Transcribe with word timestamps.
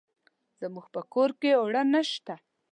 زموږ 0.61 0.85
په 0.93 1.01
کور 1.13 1.29
کې 1.39 1.49
اوړه 1.59 1.81
نشته. 1.93 2.33